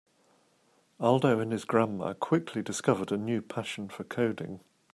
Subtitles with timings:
[0.99, 4.61] Aldo and his grandma quickly discovered a new passion for coding.